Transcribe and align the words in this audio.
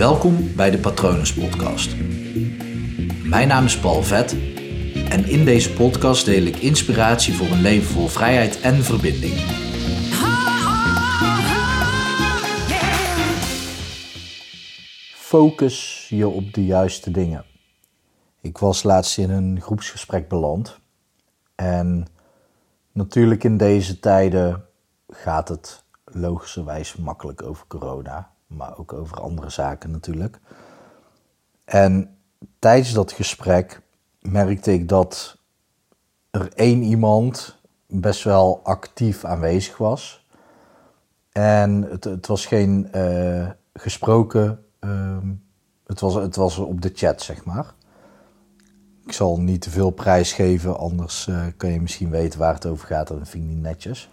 Welkom 0.00 0.54
bij 0.56 0.70
de 0.70 0.78
Patronus 0.78 1.34
Podcast. 1.34 1.96
Mijn 3.24 3.48
naam 3.48 3.64
is 3.64 3.78
Paul 3.80 4.02
Vet 4.02 4.32
en 5.08 5.24
in 5.24 5.44
deze 5.44 5.72
podcast 5.72 6.24
deel 6.24 6.42
ik 6.42 6.56
inspiratie 6.56 7.34
voor 7.34 7.46
een 7.46 7.60
leven 7.60 7.92
vol 7.92 8.06
vrijheid 8.06 8.60
en 8.60 8.74
verbinding. 8.74 9.34
Focus 15.14 16.06
je 16.08 16.28
op 16.28 16.52
de 16.52 16.64
juiste 16.64 17.10
dingen. 17.10 17.44
Ik 18.40 18.58
was 18.58 18.82
laatst 18.82 19.18
in 19.18 19.30
een 19.30 19.60
groepsgesprek 19.60 20.28
beland 20.28 20.80
en 21.54 22.06
natuurlijk 22.92 23.44
in 23.44 23.56
deze 23.56 23.98
tijden 23.98 24.64
gaat 25.08 25.48
het 25.48 25.84
logischerwijs 26.04 26.96
makkelijk 26.96 27.42
over 27.42 27.66
corona, 27.66 28.30
maar 28.50 28.78
ook 28.78 28.92
over 28.92 29.20
andere 29.20 29.50
zaken 29.50 29.90
natuurlijk. 29.90 30.38
En 31.64 32.16
tijdens 32.58 32.92
dat 32.92 33.12
gesprek 33.12 33.80
merkte 34.20 34.72
ik 34.72 34.88
dat 34.88 35.38
er 36.30 36.52
één 36.54 36.82
iemand 36.82 37.58
best 37.86 38.24
wel 38.24 38.60
actief 38.62 39.24
aanwezig 39.24 39.76
was. 39.76 40.26
En 41.32 41.82
het, 41.90 42.04
het 42.04 42.26
was 42.26 42.46
geen 42.46 42.88
uh, 42.94 43.50
gesproken, 43.72 44.64
uh, 44.80 45.18
het, 45.86 46.00
was, 46.00 46.14
het 46.14 46.36
was 46.36 46.58
op 46.58 46.80
de 46.80 46.90
chat, 46.94 47.22
zeg 47.22 47.44
maar. 47.44 47.74
Ik 49.06 49.12
zal 49.12 49.40
niet 49.40 49.60
te 49.60 49.70
veel 49.70 49.90
prijs 49.90 50.32
geven, 50.32 50.78
anders 50.78 51.26
uh, 51.26 51.46
kan 51.56 51.72
je 51.72 51.80
misschien 51.80 52.10
weten 52.10 52.38
waar 52.38 52.54
het 52.54 52.66
over 52.66 52.86
gaat. 52.86 53.08
Dat 53.08 53.28
vind 53.28 53.44
ik 53.44 53.50
niet 53.50 53.62
netjes. 53.62 54.08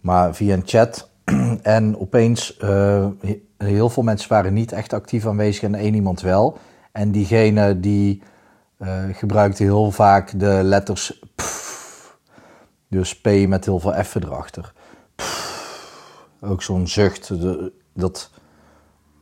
Maar 0.00 0.34
via 0.34 0.54
een 0.54 0.62
chat 0.64 1.10
en 1.62 1.98
opeens, 1.98 2.58
uh, 2.60 3.06
heel 3.62 3.88
veel 3.88 4.02
mensen 4.02 4.28
waren 4.28 4.52
niet 4.52 4.72
echt 4.72 4.92
actief 4.92 5.26
aanwezig 5.26 5.62
en 5.62 5.74
één 5.74 5.94
iemand 5.94 6.20
wel. 6.20 6.58
En 6.92 7.10
diegene 7.10 7.80
die 7.80 8.22
uh, 8.78 9.04
gebruikte 9.12 9.62
heel 9.62 9.90
vaak 9.90 10.38
de 10.38 10.60
letters 10.62 11.20
dus 12.88 13.20
P 13.20 13.26
met 13.48 13.64
heel 13.64 13.78
veel 13.78 14.04
F 14.04 14.14
erachter. 14.14 14.72
Ook 16.40 16.62
zo'n 16.62 16.88
zucht. 16.88 17.28
De, 17.28 17.72
dat, 17.94 18.30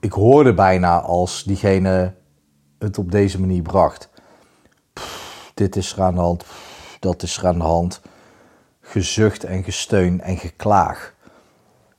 ik 0.01 0.13
hoorde 0.13 0.55
bijna 0.55 1.01
als 1.01 1.45
diegene 1.45 2.15
het 2.79 2.99
op 2.99 3.11
deze 3.11 3.41
manier 3.41 3.63
bracht. 3.63 4.09
Dit 5.55 5.77
is 5.77 5.93
er 5.93 6.03
aan 6.03 6.15
de 6.15 6.21
hand, 6.21 6.45
dat 7.01 7.23
is 7.23 7.37
er 7.37 7.47
aan 7.47 7.59
de 7.59 7.65
hand. 7.65 8.01
Gezucht 8.81 9.45
en 9.45 9.65
gesteun 9.65 10.21
en 10.21 10.37
geklaag. 10.37 11.15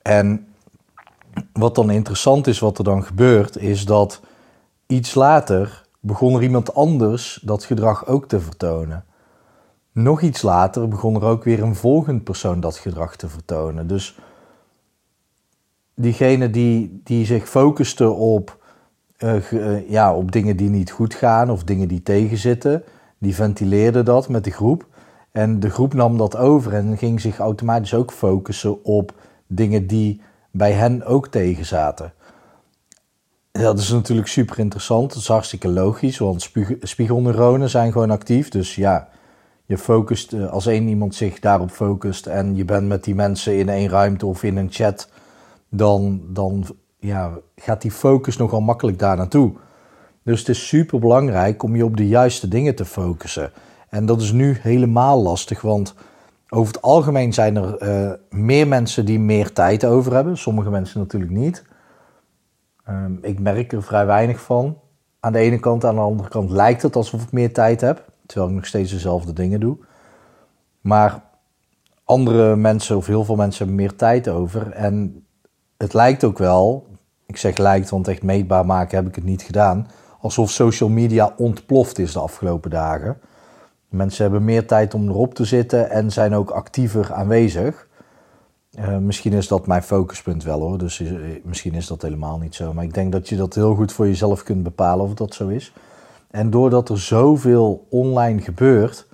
En 0.01 0.50
wat 1.61 1.75
dan 1.75 1.89
interessant 1.89 2.47
is, 2.47 2.59
wat 2.59 2.77
er 2.77 2.83
dan 2.83 3.03
gebeurt, 3.03 3.57
is 3.57 3.85
dat 3.85 4.21
iets 4.87 5.13
later 5.13 5.85
begon 5.99 6.35
er 6.35 6.43
iemand 6.43 6.73
anders 6.73 7.39
dat 7.43 7.63
gedrag 7.63 8.07
ook 8.07 8.27
te 8.27 8.39
vertonen. 8.39 9.05
Nog 9.91 10.21
iets 10.21 10.41
later 10.41 10.87
begon 10.87 11.15
er 11.15 11.23
ook 11.23 11.43
weer 11.43 11.63
een 11.63 11.75
volgend 11.75 12.23
persoon 12.23 12.59
dat 12.59 12.77
gedrag 12.77 13.15
te 13.15 13.27
vertonen. 13.27 13.87
Dus 13.87 14.19
diegene 15.95 16.49
die, 16.49 17.01
die 17.03 17.25
zich 17.25 17.49
focuste 17.49 18.09
op, 18.09 18.57
uh, 19.19 19.89
ja, 19.89 20.15
op 20.15 20.31
dingen 20.31 20.57
die 20.57 20.69
niet 20.69 20.91
goed 20.91 21.13
gaan 21.13 21.49
of 21.49 21.63
dingen 21.63 21.87
die 21.87 22.03
tegenzitten, 22.03 22.83
die 23.17 23.35
ventileerde 23.35 24.03
dat 24.03 24.29
met 24.29 24.43
de 24.43 24.51
groep. 24.51 24.87
En 25.31 25.59
de 25.59 25.69
groep 25.69 25.93
nam 25.93 26.17
dat 26.17 26.37
over 26.37 26.73
en 26.73 26.97
ging 26.97 27.21
zich 27.21 27.37
automatisch 27.39 27.93
ook 27.93 28.11
focussen 28.11 28.83
op 28.83 29.13
dingen 29.47 29.87
die 29.87 30.21
bij 30.52 30.71
hen 30.71 31.05
ook 31.05 31.27
tegen 31.27 31.66
zaten. 31.66 32.13
Dat 33.52 33.80
is 33.80 33.91
natuurlijk 33.91 34.27
super 34.27 34.59
interessant. 34.59 35.09
Dat 35.09 35.21
is 35.21 35.27
hartstikke 35.27 35.67
logisch, 35.67 36.17
want 36.17 36.52
spiegelneuronen 36.81 37.69
zijn 37.69 37.91
gewoon 37.91 38.11
actief. 38.11 38.49
Dus 38.49 38.75
ja, 38.75 39.09
je 39.66 39.77
focust, 39.77 40.33
eh, 40.33 40.49
als 40.49 40.66
één 40.66 40.88
iemand 40.88 41.16
zich 41.16 41.39
daarop 41.39 41.69
focust 41.69 42.25
en 42.25 42.56
je 42.56 42.66
bent 42.66 42.88
met 42.88 43.03
die 43.03 43.16
mensen 43.16 43.57
in 43.57 43.69
één 43.69 43.89
ruimte 43.89 44.25
of 44.25 44.44
in 44.44 44.57
een 44.57 44.72
chat, 44.72 45.09
dan, 45.69 46.22
dan 46.28 46.66
ja, 47.00 47.31
gaat 47.56 47.81
die 47.81 47.91
focus 47.91 48.38
nogal 48.38 48.62
makkelijk 48.62 49.00
daar 49.00 49.18
naartoe. 49.18 49.53
Dus 50.23 50.39
het 50.39 50.50
is 50.50 50.68
super 50.68 51.00
belangrijk 51.00 51.63
om 51.63 51.75
je 51.75 51.85
op 51.85 51.97
de 51.97 52.07
juiste 52.07 52.47
dingen 52.47 52.75
te 52.75 52.85
focussen. 52.85 53.51
En 53.89 54.06
dat 54.06 54.22
is 54.22 54.31
nu 54.31 54.57
helemaal 54.62 55.22
lastig, 55.22 55.62
want 55.62 55.94
over 56.53 56.73
het 56.73 56.81
algemeen 56.81 57.34
zijn 57.34 57.56
er 57.56 57.84
uh, 57.84 58.12
meer 58.29 58.67
mensen 58.67 59.06
die 59.06 59.19
meer 59.19 59.53
tijd 59.53 59.85
over 59.85 60.13
hebben. 60.13 60.38
Sommige 60.38 60.69
mensen 60.69 61.00
natuurlijk 61.00 61.31
niet. 61.31 61.63
Um, 62.89 63.19
ik 63.22 63.39
merk 63.39 63.72
er 63.73 63.84
vrij 63.84 64.06
weinig 64.06 64.41
van. 64.41 64.78
Aan 65.19 65.31
de 65.31 65.39
ene 65.39 65.59
kant, 65.59 65.85
aan 65.85 65.95
de 65.95 66.01
andere 66.01 66.29
kant 66.29 66.50
lijkt 66.50 66.81
het 66.81 66.95
alsof 66.95 67.23
ik 67.23 67.31
meer 67.31 67.53
tijd 67.53 67.81
heb. 67.81 68.06
Terwijl 68.25 68.50
ik 68.50 68.56
nog 68.56 68.66
steeds 68.66 68.91
dezelfde 68.91 69.34
dingen 69.34 69.59
doe. 69.59 69.78
Maar 70.81 71.23
andere 72.03 72.56
mensen, 72.56 72.97
of 72.97 73.06
heel 73.06 73.23
veel 73.23 73.35
mensen, 73.35 73.66
hebben 73.66 73.83
meer 73.83 73.95
tijd 73.95 74.28
over. 74.28 74.72
En 74.72 75.25
het 75.78 75.94
lijkt 75.94 76.23
ook 76.23 76.38
wel, 76.38 76.88
ik 77.25 77.38
zeg 77.38 77.57
lijkt, 77.57 77.89
want 77.89 78.07
echt 78.07 78.23
meetbaar 78.23 78.66
maken 78.66 78.97
heb 78.97 79.07
ik 79.07 79.16
het 79.16 79.23
niet 79.23 79.41
gedaan. 79.41 79.88
Alsof 80.19 80.50
social 80.50 80.89
media 80.89 81.33
ontploft 81.38 82.00
is 82.00 82.13
de 82.13 82.19
afgelopen 82.19 82.69
dagen. 82.69 83.18
Mensen 83.91 84.24
hebben 84.24 84.44
meer 84.44 84.68
tijd 84.68 84.94
om 84.94 85.09
erop 85.09 85.34
te 85.34 85.46
zitten 85.46 85.90
en 85.90 86.12
zijn 86.12 86.35
ook 86.35 86.50
actiever 86.50 87.13
aanwezig. 87.13 87.88
Uh, 88.79 88.97
misschien 88.97 89.34
is 89.34 89.47
dat 89.47 89.68
mijn 89.68 89.84
focuspunt 89.84 90.44
wel 90.44 90.59
hoor, 90.59 90.78
dus 90.78 91.00
uh, 91.00 91.12
misschien 91.44 91.74
is 91.74 91.88
dat 91.88 92.01
helemaal 92.01 92.38
niet 92.38 92.56
zo. 92.56 92.74
Maar 92.74 92.84
ik 92.84 92.94
denk 92.94 93.12
dat 93.12 93.30
je 93.30 93.35
dat 93.35 93.56
heel 93.56 93.75
goed 93.75 93.91
voor 93.91 94.07
jezelf 94.07 94.44
kunt 94.44 94.63
bepalen 94.63 95.06
of 95.06 95.13
dat 95.13 95.34
zo 95.34 95.47
is. 95.47 95.74
En 96.30 96.50
doordat 96.50 96.90
er 96.90 97.00
zoveel 97.00 97.88
online 97.90 98.41
gebeurt, 98.41 99.07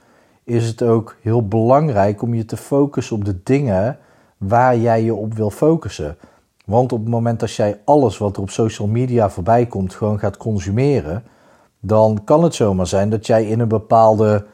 is 0.43 0.67
het 0.67 0.81
ook 0.81 1.15
heel 1.21 1.47
belangrijk 1.47 2.21
om 2.21 2.33
je 2.33 2.45
te 2.45 2.57
focussen 2.57 3.15
op 3.15 3.25
de 3.25 3.39
dingen 3.43 3.97
waar 4.37 4.77
jij 4.77 5.03
je 5.03 5.13
op 5.13 5.33
wil 5.33 5.49
focussen. 5.49 6.17
Want 6.65 6.91
op 6.91 6.99
het 6.99 7.09
moment 7.09 7.39
dat 7.39 7.53
jij 7.53 7.79
alles 7.85 8.17
wat 8.17 8.35
er 8.35 8.41
op 8.41 8.49
social 8.49 8.87
media 8.87 9.29
voorbij 9.29 9.65
komt 9.65 9.93
gewoon 9.93 10.19
gaat 10.19 10.37
consumeren, 10.37 11.23
dan 11.79 12.21
kan 12.23 12.43
het 12.43 12.55
zomaar 12.55 12.87
zijn 12.87 13.09
dat 13.09 13.25
jij 13.25 13.45
in 13.45 13.59
een 13.59 13.67
bepaalde 13.67 14.45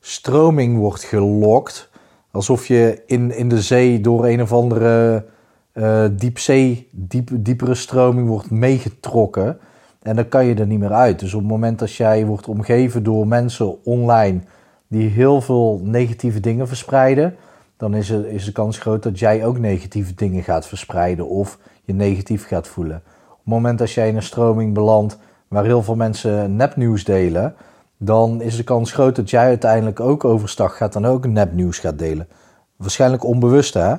stroming 0.00 0.78
wordt 0.78 1.04
gelokt. 1.04 1.90
Alsof 2.30 2.66
je 2.66 3.02
in, 3.06 3.36
in 3.36 3.48
de 3.48 3.62
zee 3.62 4.00
door 4.00 4.26
een 4.26 4.42
of 4.42 4.52
andere 4.52 5.24
uh, 5.72 6.04
diepzee, 6.12 6.88
diep, 6.90 7.30
diepere 7.32 7.74
stroming 7.74 8.28
wordt 8.28 8.50
meegetrokken. 8.50 9.58
En 10.02 10.16
dan 10.16 10.28
kan 10.28 10.44
je 10.44 10.54
er 10.54 10.66
niet 10.66 10.78
meer 10.78 10.92
uit. 10.92 11.18
Dus 11.18 11.34
op 11.34 11.40
het 11.40 11.50
moment 11.50 11.78
dat 11.78 11.92
jij 11.92 12.26
wordt 12.26 12.48
omgeven 12.48 13.02
door 13.02 13.26
mensen 13.26 13.84
online 13.84 14.40
die 14.88 15.08
heel 15.08 15.40
veel 15.40 15.80
negatieve 15.84 16.40
dingen 16.40 16.68
verspreiden, 16.68 17.36
dan 17.76 17.94
is, 17.94 18.10
er, 18.10 18.26
is 18.26 18.44
de 18.44 18.52
kans 18.52 18.78
groot 18.78 19.02
dat 19.02 19.18
jij 19.18 19.44
ook 19.44 19.58
negatieve 19.58 20.14
dingen 20.14 20.42
gaat 20.42 20.66
verspreiden 20.66 21.28
of 21.28 21.58
je 21.84 21.94
negatief 21.94 22.46
gaat 22.46 22.68
voelen. 22.68 23.02
Op 23.30 23.38
het 23.38 23.54
moment 23.54 23.78
dat 23.78 23.90
jij 23.90 24.08
in 24.08 24.16
een 24.16 24.22
stroming 24.22 24.74
belandt 24.74 25.18
waar 25.48 25.64
heel 25.64 25.82
veel 25.82 25.96
mensen 25.96 26.56
nepnieuws 26.56 27.04
delen, 27.04 27.54
dan 27.98 28.40
is 28.40 28.56
de 28.56 28.64
kans 28.64 28.92
groot 28.92 29.16
dat 29.16 29.30
jij 29.30 29.44
uiteindelijk 29.44 30.00
ook 30.00 30.24
overstag 30.24 30.76
gaat 30.76 30.96
en 30.96 31.04
ook 31.04 31.26
nepnieuws 31.26 31.78
gaat 31.78 31.98
delen. 31.98 32.28
Waarschijnlijk 32.76 33.24
onbewust 33.24 33.74
hè. 33.74 33.94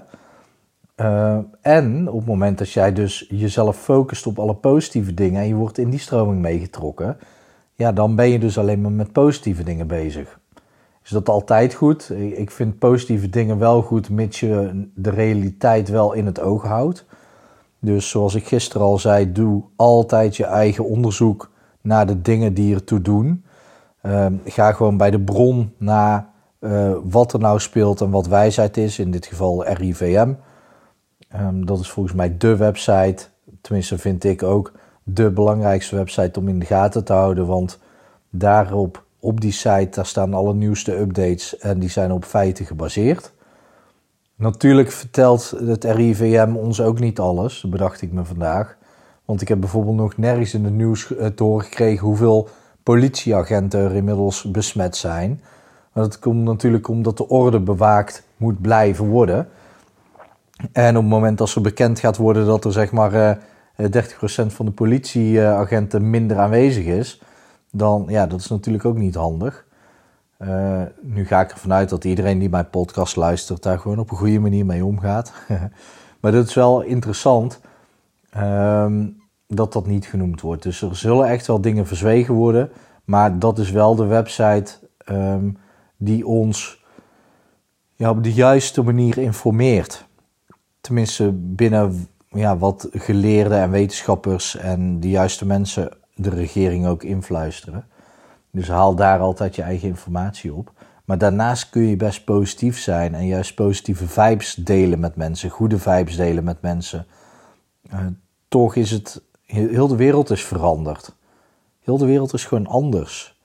Uh, 0.96 1.38
en 1.62 2.10
op 2.10 2.18
het 2.18 2.28
moment 2.28 2.58
dat 2.58 2.72
jij 2.72 2.94
dus 2.94 3.26
jezelf 3.30 3.78
focust 3.78 4.28
op 4.28 4.40
alle 4.40 4.56
positieve 4.56 5.14
dingen 5.14 5.42
en 5.42 5.48
je 5.48 5.54
wordt 5.54 5.78
in 5.78 5.90
die 5.90 6.00
stroming 6.00 6.42
meegetrokken, 6.42 7.18
ja, 7.76 7.92
dan 7.92 8.16
ben 8.16 8.30
je 8.30 8.40
dus 8.40 8.58
alleen 8.58 8.82
maar 8.82 8.92
met 8.92 9.12
positieve 9.12 9.64
dingen 9.64 9.88
bezig. 9.88 10.40
Is 11.04 11.10
dat 11.10 11.30
altijd 11.30 11.74
goed? 11.74 12.10
Ik 12.16 12.52
vind 12.52 12.80
positieve 12.80 13.30
dingen 13.30 13.58
wel 13.60 13.82
goed, 13.82 14.10
mits 14.10 14.40
je 14.40 14.88
de 14.96 15.10
realiteit 15.10 15.90
wel 15.90 16.14
in 16.14 16.26
het 16.26 16.40
oog 16.40 16.64
houdt. 16.64 17.06
Dus 17.80 18.10
zoals 18.10 18.36
ik 18.36 18.48
gisteren 18.48 18.88
al 18.88 18.98
zei, 18.98 19.32
doe 19.32 19.64
altijd 19.76 20.38
je 20.38 20.46
eigen 20.46 20.86
onderzoek 20.86 21.52
naar 21.82 22.08
de 22.08 22.22
dingen 22.22 22.54
die 22.54 22.74
ertoe 22.74 23.02
doen. 23.02 23.44
Uh, 24.04 24.26
ga 24.46 24.72
gewoon 24.72 24.98
bij 24.98 25.12
de 25.12 25.20
bron 25.20 25.74
naar 25.78 26.30
uh, 26.60 26.92
wat 27.04 27.34
er 27.34 27.40
nou 27.40 27.60
speelt 27.60 28.02
en 28.02 28.10
wat 28.10 28.28
wijsheid 28.28 28.78
is. 28.78 29.00
In 29.00 29.12
dit 29.12 29.26
geval 29.26 29.66
RIVM. 29.66 30.34
Ehm, 31.30 31.66
dat 31.66 31.80
is 31.80 31.90
volgens 31.90 32.16
mij 32.16 32.38
de 32.38 32.56
website, 32.56 33.26
tenminste 33.62 33.98
vind 33.98 34.24
ik 34.24 34.44
ook 34.44 34.72
de 35.04 35.32
belangrijkste 35.32 35.96
website 35.96 36.40
om 36.40 36.48
in 36.48 36.60
de 36.60 36.66
gaten 36.66 37.04
te 37.04 37.14
houden. 37.14 37.48
Want 37.48 37.80
daarop, 38.30 39.04
op 39.20 39.42
die 39.42 39.52
site, 39.52 40.04
staan 40.04 40.34
alle 40.34 40.54
nieuwste 40.54 41.00
updates 41.00 41.58
en 41.58 41.80
die 41.80 41.90
zijn 41.90 42.12
op 42.12 42.26
feiten 42.26 42.66
gebaseerd. 42.66 43.34
Natuurlijk 44.36 44.92
vertelt 44.92 45.54
het 45.66 45.84
RIVM 45.84 46.56
ons 46.56 46.82
ook 46.82 47.00
niet 47.00 47.20
alles, 47.20 47.66
bedacht 47.70 48.02
ik 48.02 48.12
me 48.12 48.26
vandaag. 48.26 48.78
Want 49.26 49.42
ik 49.42 49.48
heb 49.48 49.60
bijvoorbeeld 49.60 49.96
nog 49.96 50.18
nergens 50.18 50.54
in 50.54 50.64
het 50.64 50.74
nieuws 50.74 51.16
eh, 51.16 51.28
te 51.28 51.44
horen 51.44 51.66
gekregen 51.66 52.08
hoeveel 52.08 52.50
politieagenten 52.84 53.80
er 53.80 53.96
inmiddels 53.96 54.44
besmet 54.44 54.98
zijn. 54.98 55.42
Dat 55.94 56.20
komt 56.20 56.44
natuurlijk 56.44 56.88
omdat 56.88 57.18
de 57.18 57.28
orde 57.28 57.60
bewaakt 57.60 58.24
moet 58.38 58.62
blijven 58.62 59.06
worden. 59.06 59.48
En 60.72 60.96
op 60.96 61.02
het 61.02 61.12
moment 61.12 61.38
dat 61.38 61.54
er 61.54 61.62
bekend 61.62 62.00
gaat 62.00 62.18
worden 62.18 62.46
dat 62.46 62.66
er 62.66 62.72
zeg 62.72 62.92
maar 62.92 63.14
uh, 63.14 63.86
30% 63.86 64.46
van 64.46 64.66
de 64.66 64.72
politieagenten 64.72 66.10
minder 66.10 66.38
aanwezig 66.38 66.86
is, 66.86 67.22
dan 67.72 68.06
ja, 68.08 68.28
dat 68.28 68.40
is 68.40 68.48
natuurlijk 68.48 68.86
ook 68.86 68.98
niet 68.98 69.16
handig. 69.16 69.66
Uh, 70.40 70.82
nu 71.02 71.26
ga 71.26 71.42
ik 71.42 71.52
ervan 71.52 71.74
uit 71.74 71.90
dat 71.90 72.04
iedereen 72.04 72.40
die 72.40 72.50
mijn 72.50 72.70
podcast 72.70 73.16
luistert 73.16 73.64
daar 73.64 73.80
gewoon 73.80 74.00
op 74.00 74.12
een 74.12 74.18
goede 74.18 74.40
manier 74.40 74.66
mee 74.66 74.86
omgaat. 74.86 75.34
maar 76.22 76.32
dat 76.32 76.48
is 76.48 76.54
wel 76.54 76.82
interessant 76.82 77.60
um, 78.38 79.19
dat 79.54 79.74
dat 79.74 79.88
niet 79.88 80.06
genoemd 80.06 80.42
wordt. 80.42 80.64
Dus 80.64 80.82
er 80.82 80.96
zullen 80.96 81.28
echt 81.28 81.48
wel 81.48 81.62
dingen 81.62 81.88
verzwegen 81.88 82.34
worden. 82.34 82.72
Maar 83.06 83.40
dat 83.40 83.60
is 83.60 83.72
wel 83.72 83.96
de 83.96 84.06
website 84.06 84.72
um, 85.12 85.58
die 85.98 86.28
ons 86.28 86.84
ja, 87.96 88.10
op 88.10 88.24
de 88.24 88.34
juiste 88.34 88.82
manier 88.82 89.18
informeert. 89.18 90.08
Tenminste, 90.82 91.32
binnen 91.32 92.08
ja, 92.28 92.58
wat 92.58 92.88
geleerden 92.92 93.60
en 93.60 93.72
wetenschappers 93.72 94.56
en 94.56 95.00
de 95.00 95.10
juiste 95.10 95.46
mensen 95.46 95.92
de 96.16 96.30
regering 96.30 96.88
ook 96.88 97.04
influisteren. 97.04 97.86
Dus 98.52 98.68
haal 98.68 98.96
daar 98.96 99.20
altijd 99.20 99.56
je 99.56 99.62
eigen 99.62 99.88
informatie 99.88 100.54
op. 100.54 100.72
Maar 101.06 101.18
daarnaast 101.18 101.70
kun 101.70 101.82
je 101.82 101.96
best 101.96 102.26
positief 102.26 102.80
zijn 102.80 103.16
en 103.16 103.28
juist 103.28 103.56
positieve 103.56 104.08
vibes 104.08 104.54
delen 104.54 105.00
met 105.00 105.16
mensen, 105.16 105.50
goede 105.50 105.80
vibes 105.80 106.16
delen 106.16 106.44
met 106.44 106.62
mensen. 106.62 107.06
Uh, 107.94 108.00
toch 108.48 108.76
is 108.76 108.92
het, 108.92 109.22
heel 109.56 109.88
de 109.88 109.96
wereld 109.96 110.30
is 110.30 110.44
veranderd. 110.44 111.16
Heel 111.80 111.98
de 111.98 112.06
wereld 112.06 112.34
is 112.34 112.46
gewoon 112.46 112.68
anders. 112.68 113.40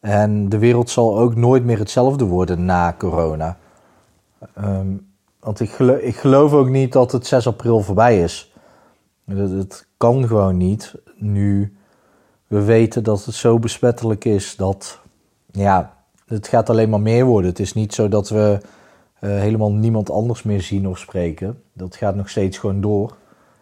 En 0.00 0.48
de 0.48 0.58
wereld 0.58 0.90
zal 0.90 1.18
ook 1.18 1.34
nooit 1.34 1.64
meer 1.64 1.78
hetzelfde 1.78 2.24
worden 2.24 2.64
na 2.64 2.94
corona. 2.98 3.58
Um, 4.58 5.06
want 5.40 5.60
ik 5.60 5.70
geloof, 5.70 5.98
ik 5.98 6.16
geloof 6.16 6.52
ook 6.52 6.68
niet 6.68 6.92
dat 6.92 7.12
het 7.12 7.26
6 7.26 7.46
april 7.46 7.80
voorbij 7.80 8.22
is. 8.22 8.54
Het 9.24 9.86
kan 9.96 10.26
gewoon 10.26 10.56
niet 10.56 10.94
nu 11.16 11.76
we 12.46 12.62
weten 12.62 13.04
dat 13.04 13.24
het 13.24 13.34
zo 13.34 13.58
besmettelijk 13.58 14.24
is 14.24 14.56
dat 14.56 15.00
ja, 15.50 15.96
het 16.26 16.48
gaat 16.48 16.70
alleen 16.70 16.90
maar 16.90 17.00
meer 17.00 17.24
worden. 17.24 17.50
Het 17.50 17.58
is 17.58 17.72
niet 17.72 17.94
zo 17.94 18.08
dat 18.08 18.28
we 18.28 18.58
uh, 19.20 19.30
helemaal 19.30 19.72
niemand 19.72 20.10
anders 20.10 20.42
meer 20.42 20.62
zien 20.62 20.88
of 20.88 20.98
spreken. 20.98 21.62
Dat 21.72 21.96
gaat 21.96 22.14
nog 22.14 22.28
steeds 22.28 22.58
gewoon 22.58 22.80
door. 22.80 23.16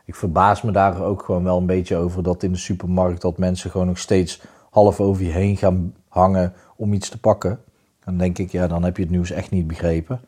Ik 0.05 0.15
verbaas 0.15 0.63
me 0.63 0.73
daar 0.73 1.03
ook 1.03 1.23
gewoon 1.23 1.45
wel 1.45 1.59
een 1.59 1.67
beetje 1.67 1.97
over 1.97 2.23
dat 2.23 2.43
in 2.43 2.53
de 2.53 2.59
supermarkt 2.59 3.21
dat 3.21 3.39
mensen 3.39 3.71
gewoon 3.71 3.87
nog 3.87 3.99
steeds 3.99 4.43
half 4.71 5.01
over 5.01 5.25
je 5.25 5.31
heen 5.31 5.57
gaan 5.57 5.95
hangen 6.09 6.53
om 6.77 6.93
iets 6.93 7.09
te 7.09 7.21
pakken. 7.21 7.61
Dan 8.05 8.17
denk 8.17 8.39
ik, 8.39 8.51
ja, 8.51 8.67
dan 8.67 8.83
heb 8.83 8.97
je 8.97 9.03
het 9.03 9.13
nieuws 9.13 9.31
echt 9.31 9.51
niet 9.51 9.67
begrepen. 9.67 10.21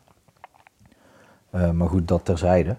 Uh, 1.54 1.70
maar 1.70 1.88
goed, 1.88 2.08
dat 2.08 2.24
terzijde 2.24 2.76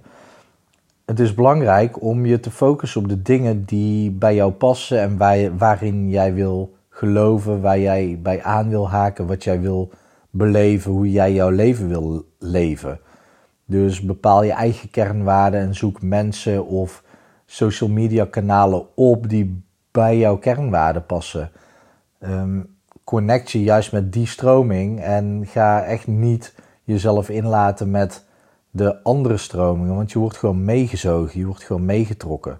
het 1.07 1.19
is 1.19 1.33
belangrijk 1.33 2.01
om 2.01 2.25
je 2.25 2.39
te 2.39 2.51
focussen 2.51 3.01
op 3.01 3.09
de 3.09 3.21
dingen 3.21 3.63
die 3.65 4.11
bij 4.11 4.35
jou 4.35 4.51
passen 4.51 4.99
en 4.99 5.17
waar, 5.17 5.57
waarin 5.57 6.09
jij 6.09 6.33
wil 6.33 6.75
geloven, 6.89 7.61
waar 7.61 7.79
jij 7.79 8.19
bij 8.21 8.43
aan 8.43 8.69
wil 8.69 8.89
haken, 8.89 9.27
wat 9.27 9.43
jij 9.43 9.61
wil 9.61 9.91
beleven, 10.29 10.91
hoe 10.91 11.11
jij 11.11 11.33
jouw 11.33 11.49
leven 11.49 11.87
wil 11.87 12.25
leven. 12.39 12.99
Dus 13.69 14.01
bepaal 14.01 14.43
je 14.43 14.51
eigen 14.51 14.89
kernwaarden 14.89 15.59
en 15.59 15.75
zoek 15.75 16.01
mensen 16.01 16.65
of 16.65 17.03
social 17.45 17.89
media 17.89 18.25
kanalen 18.25 18.95
op 18.95 19.29
die 19.29 19.63
bij 19.91 20.17
jouw 20.17 20.37
kernwaarden 20.37 21.05
passen. 21.05 21.51
Um, 22.19 22.75
connect 23.03 23.51
je 23.51 23.63
juist 23.63 23.91
met 23.91 24.13
die 24.13 24.27
stroming 24.27 25.01
en 25.01 25.43
ga 25.45 25.83
echt 25.83 26.07
niet 26.07 26.53
jezelf 26.83 27.29
inlaten 27.29 27.91
met 27.91 28.25
de 28.71 29.03
andere 29.03 29.37
stromingen, 29.37 29.95
want 29.95 30.11
je 30.11 30.19
wordt 30.19 30.37
gewoon 30.37 30.65
meegezogen, 30.65 31.39
je 31.39 31.45
wordt 31.45 31.63
gewoon 31.63 31.85
meegetrokken. 31.85 32.59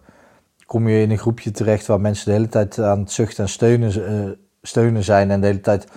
Kom 0.65 0.88
je 0.88 1.01
in 1.01 1.12
een 1.12 1.18
groepje 1.18 1.51
terecht 1.51 1.88
waar 1.88 2.01
mensen 2.01 2.25
de 2.25 2.31
hele 2.31 2.50
tijd 2.50 2.80
aan 2.80 3.00
het 3.00 3.12
zuchten 3.12 3.44
en 3.44 3.50
steunen, 3.50 4.12
uh, 4.12 4.31
steunen 4.62 5.04
zijn 5.04 5.31
en 5.31 5.42
de 5.42 5.48
hele 5.48 5.62
tijd 5.62 5.88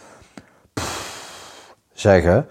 zeggen, 1.93 2.47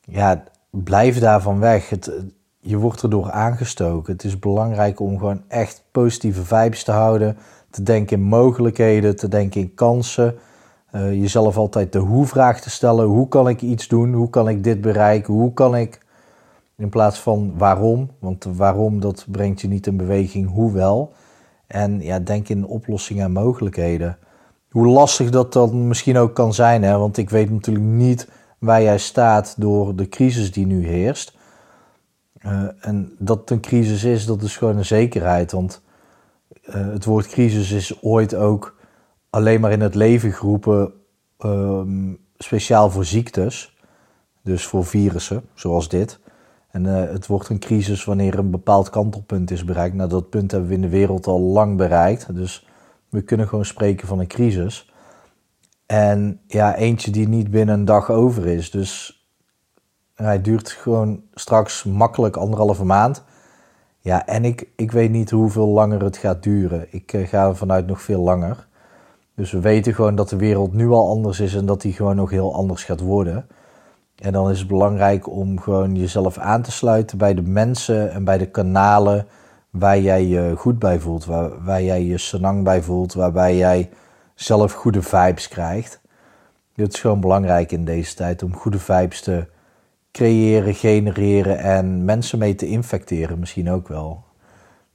ja, 0.00 0.44
blijf 0.72 1.18
daarvan 1.18 1.58
weg. 1.58 1.88
Het, 1.88 2.12
je 2.58 2.76
wordt 2.76 3.02
erdoor 3.02 3.30
aangestoken. 3.30 4.12
Het 4.12 4.24
is 4.24 4.38
belangrijk 4.38 5.00
om 5.00 5.18
gewoon 5.18 5.42
echt 5.48 5.84
positieve 5.90 6.44
vibes 6.44 6.84
te 6.84 6.92
houden, 6.92 7.36
te 7.70 7.82
denken 7.82 8.16
in 8.16 8.22
mogelijkheden, 8.22 9.16
te 9.16 9.28
denken 9.28 9.60
in 9.60 9.74
kansen. 9.74 10.34
Uh, 10.94 11.12
jezelf 11.12 11.56
altijd 11.56 11.92
de 11.92 11.98
hoe-vraag 11.98 12.60
te 12.60 12.70
stellen. 12.70 13.04
Hoe 13.04 13.28
kan 13.28 13.48
ik 13.48 13.62
iets 13.62 13.88
doen? 13.88 14.12
Hoe 14.12 14.30
kan 14.30 14.48
ik 14.48 14.64
dit 14.64 14.80
bereiken? 14.80 15.34
Hoe 15.34 15.52
kan 15.52 15.76
ik 15.76 16.00
in 16.76 16.88
plaats 16.88 17.18
van 17.18 17.52
waarom, 17.58 18.10
want 18.18 18.46
waarom 18.56 19.00
dat 19.00 19.26
brengt 19.28 19.60
je 19.60 19.68
niet 19.68 19.86
in 19.86 19.96
beweging, 19.96 20.50
hoe 20.50 20.72
wel. 20.72 21.12
En 21.66 22.00
ja, 22.00 22.18
denk 22.18 22.48
in 22.48 22.66
oplossingen 22.66 23.24
en 23.24 23.32
mogelijkheden. 23.32 24.18
Hoe 24.70 24.86
lastig 24.86 25.30
dat 25.30 25.52
dan 25.52 25.88
misschien 25.88 26.16
ook 26.16 26.34
kan 26.34 26.54
zijn, 26.54 26.82
hè? 26.82 26.98
want 26.98 27.16
ik 27.16 27.30
weet 27.30 27.50
natuurlijk 27.50 27.86
niet 27.86 28.28
waar 28.62 28.82
jij 28.82 28.98
staat 28.98 29.54
door 29.58 29.96
de 29.96 30.08
crisis 30.08 30.52
die 30.52 30.66
nu 30.66 30.86
heerst. 30.86 31.36
Uh, 32.46 32.64
en 32.80 33.12
dat 33.18 33.40
het 33.40 33.50
een 33.50 33.60
crisis 33.60 34.04
is, 34.04 34.26
dat 34.26 34.42
is 34.42 34.56
gewoon 34.56 34.76
een 34.76 34.84
zekerheid. 34.84 35.52
Want 35.52 35.82
uh, 36.64 36.74
het 36.74 37.04
woord 37.04 37.26
crisis 37.26 37.70
is 37.70 38.02
ooit 38.02 38.34
ook 38.34 38.76
alleen 39.30 39.60
maar 39.60 39.72
in 39.72 39.80
het 39.80 39.94
leven 39.94 40.32
geroepen, 40.32 40.92
uh, 41.44 41.80
speciaal 42.38 42.90
voor 42.90 43.04
ziektes. 43.04 43.76
Dus 44.42 44.66
voor 44.66 44.84
virussen, 44.84 45.42
zoals 45.54 45.88
dit. 45.88 46.18
En 46.70 46.84
uh, 46.84 46.94
het 46.94 47.26
wordt 47.26 47.48
een 47.48 47.58
crisis 47.58 48.04
wanneer 48.04 48.38
een 48.38 48.50
bepaald 48.50 48.90
kantelpunt 48.90 49.50
is 49.50 49.64
bereikt. 49.64 49.94
Nou, 49.94 50.08
dat 50.08 50.30
punt 50.30 50.50
hebben 50.50 50.68
we 50.68 50.74
in 50.74 50.80
de 50.80 50.88
wereld 50.88 51.26
al 51.26 51.40
lang 51.40 51.76
bereikt. 51.76 52.34
Dus 52.34 52.66
we 53.08 53.22
kunnen 53.22 53.48
gewoon 53.48 53.64
spreken 53.64 54.08
van 54.08 54.18
een 54.18 54.26
crisis. 54.26 54.91
En 55.92 56.40
ja, 56.46 56.74
eentje 56.76 57.10
die 57.10 57.28
niet 57.28 57.50
binnen 57.50 57.74
een 57.74 57.84
dag 57.84 58.10
over 58.10 58.46
is. 58.46 58.70
Dus 58.70 59.22
hij 60.14 60.40
duurt 60.40 60.70
gewoon 60.70 61.22
straks 61.34 61.84
makkelijk 61.84 62.36
anderhalve 62.36 62.84
maand. 62.84 63.24
Ja, 63.98 64.26
en 64.26 64.44
ik, 64.44 64.68
ik 64.76 64.92
weet 64.92 65.10
niet 65.10 65.30
hoeveel 65.30 65.66
langer 65.66 66.02
het 66.02 66.16
gaat 66.16 66.42
duren. 66.42 66.86
Ik 66.90 67.12
uh, 67.12 67.26
ga 67.26 67.48
ervan 67.48 67.72
uit 67.72 67.86
nog 67.86 68.02
veel 68.02 68.20
langer. 68.20 68.66
Dus 69.34 69.52
we 69.52 69.60
weten 69.60 69.94
gewoon 69.94 70.14
dat 70.14 70.28
de 70.28 70.36
wereld 70.36 70.72
nu 70.72 70.88
al 70.88 71.08
anders 71.08 71.40
is 71.40 71.54
en 71.54 71.66
dat 71.66 71.80
die 71.80 71.92
gewoon 71.92 72.16
nog 72.16 72.30
heel 72.30 72.54
anders 72.54 72.84
gaat 72.84 73.00
worden. 73.00 73.46
En 74.16 74.32
dan 74.32 74.50
is 74.50 74.58
het 74.58 74.68
belangrijk 74.68 75.28
om 75.28 75.60
gewoon 75.60 75.94
jezelf 75.94 76.38
aan 76.38 76.62
te 76.62 76.72
sluiten 76.72 77.18
bij 77.18 77.34
de 77.34 77.42
mensen 77.42 78.12
en 78.12 78.24
bij 78.24 78.38
de 78.38 78.50
kanalen 78.50 79.26
waar 79.70 79.98
jij 79.98 80.26
je 80.26 80.54
goed 80.56 80.78
bij 80.78 80.98
voelt, 80.98 81.24
waar, 81.24 81.64
waar 81.64 81.82
jij 81.82 82.04
je 82.04 82.18
senang 82.18 82.64
bij 82.64 82.82
voelt, 82.82 83.14
waarbij 83.14 83.56
jij 83.56 83.90
zelf 84.42 84.72
goede 84.72 85.02
vibes 85.02 85.48
krijgt. 85.48 86.00
Het 86.74 86.94
is 86.94 87.00
gewoon 87.00 87.20
belangrijk 87.20 87.72
in 87.72 87.84
deze 87.84 88.14
tijd 88.14 88.42
om 88.42 88.56
goede 88.56 88.78
vibes 88.78 89.20
te 89.20 89.46
creëren, 90.12 90.74
genereren 90.74 91.58
en 91.58 92.04
mensen 92.04 92.38
mee 92.38 92.54
te 92.54 92.66
infecteren 92.66 93.38
misschien 93.38 93.70
ook 93.70 93.88
wel. 93.88 94.24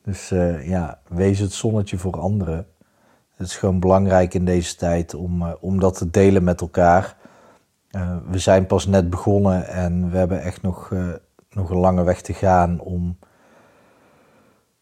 Dus 0.04 0.32
uh, 0.32 0.68
ja, 0.68 1.00
wees 1.08 1.40
het 1.40 1.54
zonnetje 1.54 1.98
voor 1.98 2.20
anderen. 2.20 2.68
Het 3.36 3.48
is 3.48 3.56
gewoon 3.56 3.80
belangrijk 3.80 4.34
in 4.34 4.46
deze 4.46 4.76
tijd 4.76 5.14
om, 5.14 5.42
uh, 5.42 5.52
om 5.60 5.80
dat 5.80 5.98
te 5.98 6.10
delen 6.10 6.44
met 6.44 6.62
elkaar. 6.62 7.16
Uh, 7.92 8.16
we 8.30 8.40
zijn 8.40 8.66
pas 8.66 8.88
net 8.88 9.10
begonnen 9.10 9.68
en 9.68 10.12
we 10.12 10.18
hebben 10.18 10.42
echt 10.42 10.62
nog, 10.62 10.92
nog 11.50 11.70
een 11.70 11.78
lange 11.78 12.04
weg 12.04 12.22
te 12.22 12.34
gaan 12.34 12.80
om, 12.80 13.18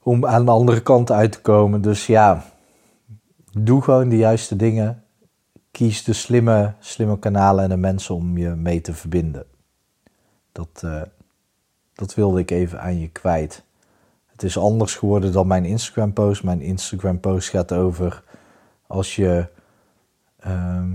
om 0.03 0.25
aan 0.25 0.45
de 0.45 0.51
andere 0.51 0.81
kant 0.81 1.11
uit 1.11 1.31
te 1.31 1.41
komen. 1.41 1.81
Dus 1.81 2.07
ja, 2.07 2.43
doe 3.57 3.81
gewoon 3.81 4.09
de 4.09 4.17
juiste 4.17 4.55
dingen. 4.55 5.03
Kies 5.71 6.03
de 6.03 6.13
slimme, 6.13 6.73
slimme 6.79 7.19
kanalen 7.19 7.63
en 7.63 7.69
de 7.69 7.77
mensen 7.77 8.15
om 8.15 8.37
je 8.37 8.49
mee 8.49 8.81
te 8.81 8.93
verbinden. 8.93 9.45
Dat, 10.51 10.81
uh, 10.85 11.01
dat 11.93 12.13
wilde 12.13 12.39
ik 12.39 12.51
even 12.51 12.81
aan 12.81 12.99
je 12.99 13.09
kwijt. 13.09 13.63
Het 14.25 14.43
is 14.43 14.57
anders 14.57 14.95
geworden 14.95 15.31
dan 15.31 15.47
mijn 15.47 15.65
Instagram 15.65 16.13
post. 16.13 16.43
Mijn 16.43 16.61
Instagram 16.61 17.19
post 17.19 17.49
gaat 17.49 17.71
over 17.71 18.23
als 18.87 19.15
je 19.15 19.47
ehm, 20.39 20.91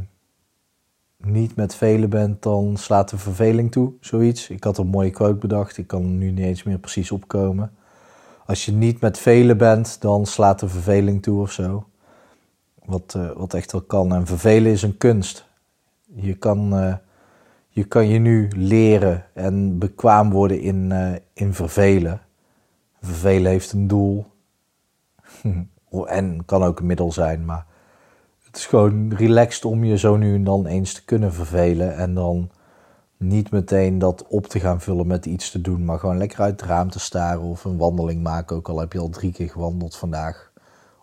niet 1.16 1.56
met 1.56 1.74
velen 1.74 2.10
bent, 2.10 2.42
dan 2.42 2.76
slaat 2.76 3.10
de 3.10 3.18
verveling 3.18 3.72
toe, 3.72 3.92
zoiets. 4.00 4.48
Ik 4.48 4.64
had 4.64 4.78
een 4.78 4.86
mooie 4.86 5.10
quote 5.10 5.34
bedacht, 5.34 5.78
ik 5.78 5.86
kan 5.86 6.18
nu 6.18 6.30
niet 6.30 6.44
eens 6.44 6.62
meer 6.62 6.78
precies 6.78 7.10
opkomen. 7.10 7.72
Als 8.46 8.64
je 8.64 8.72
niet 8.72 9.00
met 9.00 9.18
velen 9.18 9.56
bent, 9.56 10.00
dan 10.00 10.26
slaat 10.26 10.60
de 10.60 10.68
verveling 10.68 11.22
toe 11.22 11.40
of 11.40 11.52
zo. 11.52 11.84
Wat, 12.84 13.14
uh, 13.16 13.30
wat 13.36 13.54
echt 13.54 13.72
wel 13.72 13.80
kan. 13.80 14.14
En 14.14 14.26
vervelen 14.26 14.72
is 14.72 14.82
een 14.82 14.96
kunst. 14.96 15.44
Je 16.14 16.34
kan, 16.34 16.78
uh, 16.78 16.94
je, 17.68 17.84
kan 17.84 18.08
je 18.08 18.18
nu 18.18 18.48
leren 18.56 19.24
en 19.34 19.78
bekwaam 19.78 20.30
worden 20.30 20.60
in, 20.60 20.90
uh, 20.90 21.12
in 21.32 21.54
vervelen. 21.54 22.20
Vervelen 23.00 23.50
heeft 23.50 23.72
een 23.72 23.86
doel. 23.86 24.26
en 26.06 26.44
kan 26.44 26.62
ook 26.62 26.80
een 26.80 26.86
middel 26.86 27.12
zijn, 27.12 27.44
maar 27.44 27.66
het 28.50 28.56
is 28.56 28.66
gewoon 28.66 29.14
relaxed 29.14 29.64
om 29.64 29.84
je 29.84 29.98
zo 29.98 30.16
nu 30.16 30.34
en 30.34 30.44
dan 30.44 30.66
eens 30.66 30.94
te 30.94 31.04
kunnen 31.04 31.32
vervelen. 31.32 31.96
En 31.96 32.14
dan 32.14 32.50
niet 33.16 33.50
meteen 33.50 33.98
dat 33.98 34.26
op 34.28 34.46
te 34.46 34.60
gaan 34.60 34.80
vullen 34.80 35.06
met 35.06 35.26
iets 35.26 35.50
te 35.50 35.60
doen. 35.60 35.84
Maar 35.84 35.98
gewoon 35.98 36.18
lekker 36.18 36.40
uit 36.40 36.60
het 36.60 36.70
raam 36.70 36.90
te 36.90 37.00
staren 37.00 37.42
of 37.42 37.64
een 37.64 37.76
wandeling 37.76 38.22
maken. 38.22 38.56
Ook 38.56 38.68
al 38.68 38.78
heb 38.78 38.92
je 38.92 38.98
al 38.98 39.08
drie 39.08 39.32
keer 39.32 39.50
gewandeld 39.50 39.96
vandaag. 39.96 40.49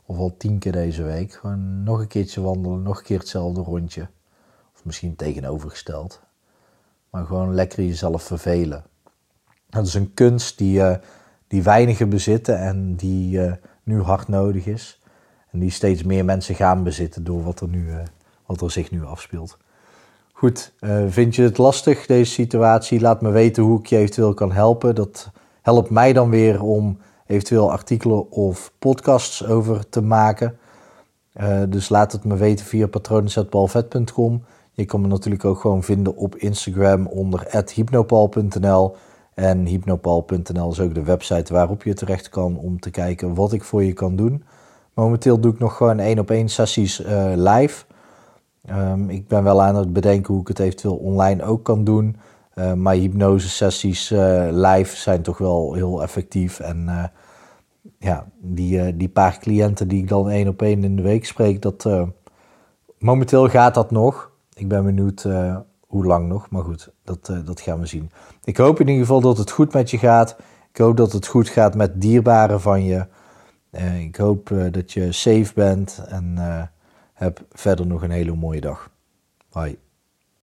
Of 0.08 0.18
al 0.18 0.36
tien 0.38 0.60
keer 0.60 0.72
deze 0.72 1.04
week. 1.04 1.34
Gewoon 1.34 1.84
nog 1.84 2.00
een 2.00 2.08
keertje 2.08 2.42
wandelen, 2.42 2.82
nog 2.82 2.98
een 2.98 3.04
keer 3.04 3.20
hetzelfde 3.20 3.62
rondje. 3.62 4.08
Of 4.76 4.86
misschien 4.86 5.16
tegenovergesteld. 5.16 6.22
Maar 7.10 7.26
gewoon 7.26 7.54
lekker 7.54 7.84
jezelf 7.84 8.24
vervelen. 8.24 8.84
Dat 9.70 9.86
is 9.86 9.94
een 9.94 10.14
kunst 10.14 10.58
die, 10.58 10.80
uh, 10.80 10.96
die 11.48 11.64
weinigen 11.64 12.10
bezitten 12.10 12.60
en 12.60 12.96
die 12.96 13.38
uh, 13.38 13.52
nu 13.84 14.02
hard 14.02 14.28
nodig 14.28 14.66
is. 14.66 15.02
En 15.52 15.60
die 15.60 15.72
steeds 15.72 16.04
meer 16.04 16.26
mensen 16.26 16.56
gaan 16.56 16.84
bezitten 16.84 17.24
door 17.24 17.44
wat 17.44 17.60
er, 17.60 17.68
nu, 17.68 17.88
uh, 17.88 17.98
wat 18.46 18.62
er 18.62 18.72
zich 18.72 18.92
nu 18.92 19.04
afspeelt. 19.04 19.58
Goed, 20.32 20.74
vind 21.08 21.36
je 21.36 21.42
het 21.42 21.58
lastig 21.58 22.06
deze 22.06 22.32
situatie? 22.32 23.02
Laat 23.02 23.22
me 23.22 23.30
weten 23.30 23.64
hoe 23.64 23.80
ik 23.80 23.86
je 23.86 23.98
eventueel 23.98 24.34
kan 24.34 24.52
helpen. 24.52 24.96
Dat 24.96 25.32
helpt 25.62 25.90
mij 25.90 26.14
dan 26.14 26.30
weer 26.30 26.62
om 26.62 26.98
eventueel 27.28 27.72
artikelen 27.72 28.32
of 28.32 28.72
podcasts 28.80 29.46
over 29.46 29.90
te 29.90 30.02
maken. 30.02 30.58
Uh, 31.42 31.62
dus 31.70 31.90
laat 31.90 32.12
het 32.12 32.24
me 32.24 32.36
weten 32.36 32.66
via 32.66 32.88
patronen.balvet.com. 32.88 34.44
Je 34.72 34.86
kan 34.86 35.02
me 35.02 35.08
natuurlijk 35.08 35.46
ook 35.46 35.60
gewoon 35.60 35.84
vinden 35.84 36.16
op 36.16 36.36
Instagram 36.36 37.08
onder 37.08 37.64
hypnopal.nl. 37.74 38.96
En 39.34 39.66
hypnopal.nl 39.66 40.72
is 40.72 40.80
ook 40.80 40.94
de 40.94 41.04
website 41.04 41.54
waarop 41.54 41.84
je 41.84 41.94
terecht 41.94 42.30
kan 42.30 42.58
om 42.58 42.80
te 42.80 42.90
kijken 42.90 43.34
wat 43.34 43.54
ik 43.54 43.64
voor 43.64 43.84
je 43.84 43.94
kan 43.94 44.16
doen. 44.16 44.44
Momenteel 44.94 45.40
doe 45.40 45.54
ik 45.54 45.60
nog 45.60 45.78
gewoon 45.78 46.00
één 46.00 46.20
op 46.20 46.32
één 46.32 46.50
sessies 46.50 47.02
uh, 47.02 47.32
live. 47.36 47.86
Um, 48.70 49.10
ik 49.10 49.28
ben 49.28 49.44
wel 49.44 49.62
aan 49.62 49.76
het 49.76 49.94
bedenken 49.94 50.34
hoe 50.34 50.42
ik 50.42 50.48
het 50.48 50.60
eventueel 50.60 50.96
online 50.96 51.44
ook 51.44 51.64
kan 51.64 51.84
doen. 51.84 52.16
Uh, 52.60 52.74
maar 52.74 52.94
hypnose 52.94 53.50
sessies 53.50 54.12
uh, 54.12 54.48
live 54.52 54.96
zijn 54.96 55.22
toch 55.22 55.38
wel 55.38 55.74
heel 55.74 56.02
effectief. 56.02 56.60
En 56.60 56.84
uh, 56.88 57.04
ja, 58.00 58.28
die, 58.40 58.98
die 58.98 59.10
paar 59.10 59.38
cliënten 59.40 59.88
die 59.88 60.02
ik 60.02 60.08
dan 60.08 60.30
één 60.30 60.48
op 60.48 60.62
één 60.62 60.84
in 60.84 60.96
de 60.96 61.02
week 61.02 61.26
spreek, 61.26 61.62
dat, 61.62 61.90
momenteel 63.00 63.50
gaat 63.50 63.74
dat 63.74 63.92
nog. 63.92 64.32
Ik 64.54 64.68
ben 64.68 64.84
benieuwd 64.84 65.28
hoe 65.88 66.06
lang 66.06 66.28
nog, 66.28 66.50
maar 66.50 66.64
goed, 66.64 66.92
dat, 67.04 67.32
dat 67.46 67.62
gaan 67.62 67.80
we 67.80 67.86
zien. 67.86 68.12
Ik 68.44 68.58
hoop 68.58 68.80
in 68.80 68.88
ieder 68.88 69.02
geval 69.02 69.22
dat 69.22 69.38
het 69.38 69.52
goed 69.52 69.74
met 69.74 69.90
je 69.90 69.98
gaat. 69.98 70.36
Ik 70.70 70.78
hoop 70.78 70.98
dat 70.98 71.12
het 71.12 71.28
goed 71.28 71.50
gaat 71.50 71.76
met 71.76 72.02
dierbaren 72.02 72.62
van 72.62 72.86
je. 72.86 73.06
ik 74.00 74.16
hoop 74.16 74.52
dat 74.72 74.92
je 74.92 75.12
safe 75.12 75.52
bent 75.56 76.04
en 76.08 76.38
heb 77.14 77.46
verder 77.52 77.88
nog 77.88 78.02
een 78.02 78.12
hele 78.12 78.36
mooie 78.36 78.62
dag. 78.62 78.90
Bye. 79.52 79.87